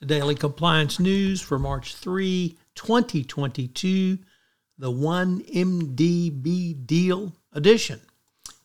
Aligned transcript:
The 0.00 0.06
Daily 0.06 0.34
Compliance 0.34 1.00
News 1.00 1.40
for 1.40 1.58
March 1.58 1.94
3, 1.94 2.58
2022, 2.74 4.18
the 4.76 4.92
1MDB 4.92 6.86
deal 6.86 7.32
edition. 7.54 8.02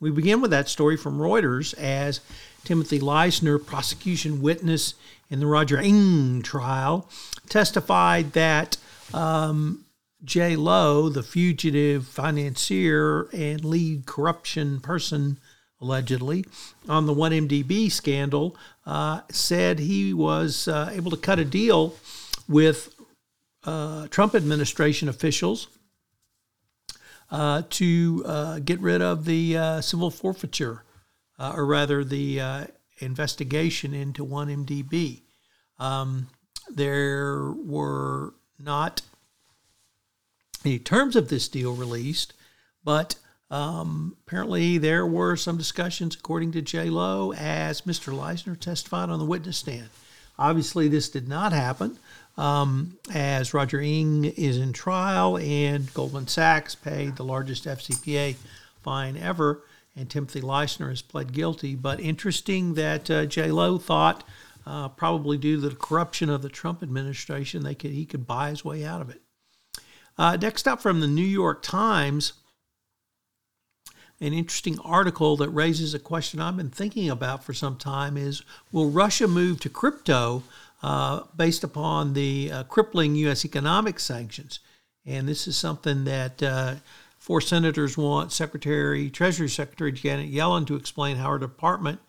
We 0.02 0.12
begin 0.12 0.42
with 0.42 0.52
that 0.52 0.68
story 0.68 0.98
from 0.98 1.20
Reuters 1.20 1.74
as 1.78 2.20
Timothy 2.66 3.00
Leissner, 3.00 3.66
prosecution 3.66 4.42
witness 4.42 4.96
in 5.30 5.40
the 5.40 5.48
Roger 5.48 5.78
Ng 5.78 6.42
trial, 6.42 7.08
testified 7.48 8.34
that 8.34 8.76
um, 9.14 9.86
Jho 10.26 10.58
Low, 10.58 11.08
the 11.08 11.24
fugitive 11.24 12.08
financier 12.08 13.30
and 13.31 13.63
lead 13.63 14.06
corruption 14.06 14.81
person 14.81 15.40
allegedly, 15.81 16.46
on 16.88 17.06
the 17.06 17.14
1MDB 17.14 17.92
scandal, 17.92 18.56
uh, 18.86 19.22
said 19.31 19.80
he 19.80 20.14
was 20.14 20.68
uh, 20.68 20.90
able 20.94 21.12
to 21.12 21.18
cut 21.18 21.40
a 21.40 21.46
deal 21.46 21.96
with 22.47 22.94
uh, 23.64 24.08
Trump 24.08 24.36
administration 24.36 25.09
officials 25.09 25.68
uh, 27.31 27.64
to 27.69 28.24
uh, 28.25 28.59
get 28.59 28.80
rid 28.80 29.02
of 29.02 29.25
the 29.25 29.58
uh, 29.58 29.81
civil 29.81 30.12
forfeiture, 30.12 30.84
or 31.40 31.66
rather 31.66 32.03
the 32.03 32.68
investigation 33.00 33.94
into 33.96 34.24
1MDB. 34.24 35.22
Um, 35.80 36.28
there 36.69 37.52
were 37.52 38.36
not 38.59 39.02
any 40.63 40.78
terms 40.78 41.16
of 41.16 41.30
this 41.30 41.48
deal 41.48 41.74
released, 41.74 42.34
but 42.84 43.16
um, 43.51 44.16
apparently, 44.25 44.78
there 44.78 45.06
were 45.06 45.35
some 45.35 45.57
discussions, 45.57 46.16
according 46.16 46.53
to 46.53 46.62
Jho 46.62 46.89
Low, 46.89 47.34
as 47.34 47.81
Mr. 47.81 48.13
Leissner 48.13 48.57
testified 48.57 49.09
on 49.09 49.19
the 49.19 49.25
witness 49.25 49.57
stand. 49.57 49.89
Obviously, 50.39 50.88
this 50.88 51.09
did 51.09 51.28
not 51.28 51.51
happen, 51.51 52.00
um, 52.38 52.97
as 53.13 53.53
Roger 53.53 53.81
Ng 53.81 54.23
is 54.23 54.57
in 54.57 54.72
trial 54.72 55.38
and 55.38 55.94
Goldman 55.94 56.28
Sachs 56.28 56.75
paid 56.75 57.17
the 57.17 57.25
largest 57.25 57.66
FCPA 57.66 58.38
fine 58.81 59.17
ever, 59.17 59.63
and 59.97 60.09
Timothy 60.09 60.39
Leissner 60.39 60.88
has 60.88 61.01
pled 61.01 61.33
guilty. 61.33 61.75
But 61.75 62.00
interesting 62.00 62.75
that 62.75 63.12
uh, 63.12 63.25
Jho 63.25 63.53
Low 63.53 63.78
thought, 63.78 64.23
uh, 64.66 64.88
probably 64.88 65.38
due 65.38 65.59
to 65.59 65.69
the 65.69 65.75
corruption 65.75 66.29
of 66.29 66.41
the 66.41 66.50
Trump 66.50 66.81
administration, 66.81 67.63
they 67.63 67.75
could 67.75 67.91
he 67.91 68.06
could 68.06 68.25
buy 68.25 68.50
his 68.50 68.63
way 68.63 68.85
out 68.85 69.01
of 69.01 69.09
it. 69.09 69.22
Uh, 70.18 70.38
next 70.38 70.69
up 70.69 70.81
from 70.81 71.01
the 71.01 71.07
New 71.07 71.22
York 71.22 71.62
Times 71.62 72.31
an 74.22 74.34
interesting 74.34 74.80
article 74.80 75.36
that 75.38 75.50
raises 75.50 75.94
a 75.94 76.00
question 76.00 76.40
I've 76.40 76.56
been 76.56 76.70
thinking 76.70 77.09
about 77.09 77.44
for 77.44 77.54
some 77.54 77.76
time 77.76 78.16
is 78.16 78.44
will 78.72 78.90
Russia 78.90 79.28
move 79.28 79.59
to 79.62 79.70
crypto 79.70 80.44
uh, 80.84 81.24
based 81.36 81.64
upon 81.64 82.14
the 82.14 82.52
uh, 82.52 82.64
crippling 82.64 83.16
U.S. 83.16 83.44
economic 83.44 84.00
sanctions? 84.00 84.60
And 85.06 85.28
this 85.28 85.48
is 85.48 85.58
something 85.58 86.04
that 86.06 86.44
uh, 86.44 86.76
four 87.18 87.42
senators 87.42 87.98
want 87.98 88.31
Secretary, 88.31 89.10
Treasury 89.10 89.50
Secretary 89.50 89.92
Janet 89.92 90.31
Yellen 90.31 90.68
to 90.68 90.76
explain 90.76 91.18
how 91.18 91.31
her 91.31 91.40
department 91.40 92.00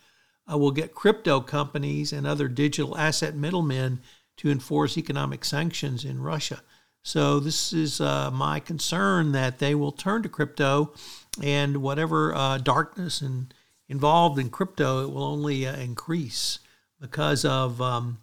uh, 0.50 0.58
will 0.58 0.70
get 0.70 0.94
crypto 0.94 1.40
companies 1.40 2.12
and 2.12 2.26
other 2.26 2.46
digital 2.46 2.96
asset 2.98 3.34
middlemen 3.34 4.00
to 4.36 4.50
enforce 4.50 4.98
economic 4.98 5.46
sanctions 5.46 6.04
in 6.04 6.20
Russia. 6.20 6.62
So 7.02 7.40
this 7.40 7.72
is 7.72 8.00
uh, 8.00 8.30
my 8.30 8.60
concern 8.60 9.32
that 9.32 9.58
they 9.58 9.74
will 9.74 9.92
turn 9.92 10.22
to 10.22 10.28
crypto 10.28 10.92
and 11.42 11.78
whatever 11.78 12.34
uh, 12.34 12.58
darkness 12.58 13.20
and 13.20 13.52
involved 13.88 14.38
in 14.38 14.50
crypto, 14.50 15.04
it 15.04 15.12
will 15.12 15.24
only 15.24 15.66
uh, 15.66 15.76
increase 15.76 16.60
because 17.00 17.44
of 17.44 17.80
um, 17.82 18.18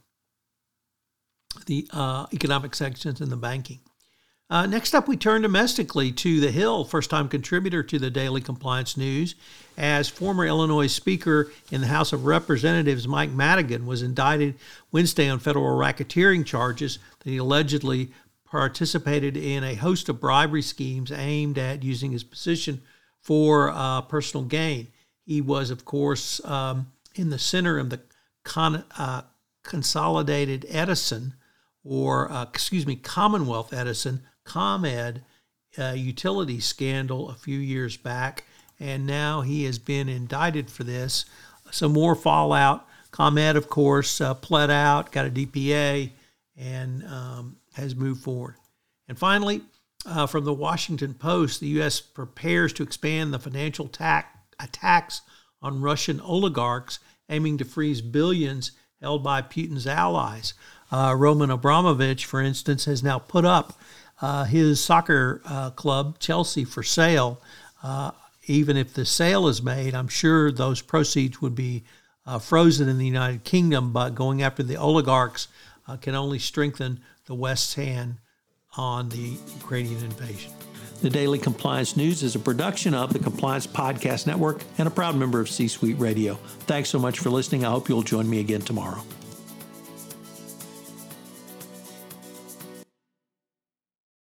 the 1.65 1.87
uh, 1.91 2.25
economic 2.33 2.73
sections 2.73 3.19
and 3.19 3.31
the 3.31 3.37
banking. 3.37 3.79
Uh, 4.51 4.65
next 4.65 4.95
up, 4.95 5.07
we 5.07 5.15
turn 5.15 5.43
domestically 5.43 6.11
to 6.11 6.39
The 6.39 6.49
Hill, 6.49 6.83
first 6.83 7.11
time 7.11 7.29
contributor 7.29 7.83
to 7.83 7.99
the 7.99 8.09
Daily 8.09 8.41
Compliance 8.41 8.97
News, 8.97 9.35
as 9.77 10.09
former 10.09 10.43
Illinois 10.43 10.87
Speaker 10.87 11.51
in 11.71 11.81
the 11.81 11.87
House 11.87 12.13
of 12.13 12.25
Representatives 12.25 13.07
Mike 13.07 13.29
Madigan 13.29 13.85
was 13.85 14.01
indicted 14.01 14.55
Wednesday 14.91 15.29
on 15.29 15.37
federal 15.37 15.77
racketeering 15.77 16.43
charges 16.43 16.97
that 17.19 17.29
he 17.29 17.37
allegedly 17.37 18.09
participated 18.51 19.37
in 19.37 19.63
a 19.63 19.75
host 19.75 20.09
of 20.09 20.19
bribery 20.19 20.61
schemes 20.61 21.11
aimed 21.11 21.57
at 21.57 21.83
using 21.83 22.11
his 22.11 22.23
position 22.23 22.81
for 23.21 23.69
uh, 23.69 24.01
personal 24.01 24.45
gain. 24.45 24.87
He 25.25 25.41
was, 25.41 25.69
of 25.69 25.85
course, 25.85 26.43
um, 26.45 26.91
in 27.15 27.29
the 27.29 27.39
center 27.39 27.77
of 27.77 27.89
the 27.89 27.99
con- 28.43 28.85
uh, 28.97 29.21
Consolidated 29.63 30.65
Edison, 30.69 31.35
or 31.83 32.31
uh, 32.31 32.43
excuse 32.43 32.87
me, 32.87 32.95
Commonwealth 32.95 33.71
Edison, 33.71 34.21
ComEd 34.45 35.21
uh, 35.77 35.93
utility 35.95 36.59
scandal 36.59 37.29
a 37.29 37.35
few 37.35 37.59
years 37.59 37.97
back, 37.97 38.45
and 38.79 39.05
now 39.05 39.41
he 39.41 39.65
has 39.65 39.77
been 39.77 40.09
indicted 40.09 40.71
for 40.71 40.83
this. 40.83 41.25
Some 41.71 41.93
more 41.93 42.15
fallout. 42.15 42.87
ComEd, 43.11 43.55
of 43.55 43.69
course, 43.69 44.21
uh, 44.21 44.33
pled 44.33 44.71
out, 44.71 45.11
got 45.11 45.27
a 45.27 45.29
DPA, 45.29 46.11
and 46.57 47.03
um, 47.05 47.57
has 47.73 47.95
moved 47.95 48.23
forward. 48.23 48.55
And 49.07 49.17
finally, 49.17 49.61
uh, 50.05 50.27
from 50.27 50.45
the 50.45 50.53
Washington 50.53 51.13
Post, 51.13 51.59
the 51.59 51.67
U.S. 51.67 51.99
prepares 51.99 52.73
to 52.73 52.83
expand 52.83 53.33
the 53.33 53.39
financial 53.39 53.87
tax 53.87 54.37
attacks 54.59 55.21
on 55.61 55.81
Russian 55.81 56.19
oligarchs, 56.21 56.99
aiming 57.29 57.57
to 57.57 57.65
freeze 57.65 58.01
billions 58.01 58.71
held 59.01 59.23
by 59.23 59.41
Putin's 59.41 59.87
allies. 59.87 60.53
Uh, 60.91 61.15
Roman 61.17 61.51
Abramovich, 61.51 62.25
for 62.25 62.41
instance, 62.41 62.85
has 62.85 63.03
now 63.03 63.19
put 63.19 63.45
up 63.45 63.79
uh, 64.21 64.43
his 64.43 64.83
soccer 64.83 65.41
uh, 65.45 65.69
club, 65.71 66.19
Chelsea, 66.19 66.65
for 66.65 66.83
sale. 66.83 67.41
Uh, 67.83 68.11
even 68.47 68.75
if 68.75 68.93
the 68.93 69.05
sale 69.05 69.47
is 69.47 69.61
made, 69.61 69.93
I'm 69.93 70.07
sure 70.07 70.51
those 70.51 70.81
proceeds 70.81 71.41
would 71.41 71.55
be 71.55 71.83
uh, 72.25 72.39
frozen 72.39 72.89
in 72.89 72.97
the 72.97 73.05
United 73.05 73.43
Kingdom, 73.43 73.93
but 73.93 74.15
going 74.15 74.41
after 74.41 74.63
the 74.63 74.77
oligarchs 74.77 75.47
can 76.01 76.13
only 76.13 76.37
strengthen 76.37 76.99
the 77.29 77.35
West's 77.35 77.75
hand 77.75 78.15
on 78.75 79.07
the 79.09 79.37
Ukrainian 79.55 80.03
invasion. 80.03 80.51
The 81.03 81.11
Daily 81.11 81.37
Compliance 81.37 81.95
News 81.95 82.23
is 82.23 82.35
a 82.35 82.39
production 82.39 82.95
of 82.95 83.13
the 83.13 83.19
Compliance 83.19 83.67
Podcast 83.67 84.25
Network 84.25 84.63
and 84.79 84.87
a 84.87 84.91
proud 84.91 85.15
member 85.15 85.39
of 85.39 85.47
C 85.47 85.67
Suite 85.67 85.99
Radio. 85.99 86.33
Thanks 86.61 86.89
so 86.89 86.97
much 86.97 87.19
for 87.19 87.29
listening. 87.29 87.63
I 87.63 87.69
hope 87.69 87.87
you'll 87.87 88.01
join 88.01 88.27
me 88.27 88.39
again 88.39 88.61
tomorrow. 88.61 89.03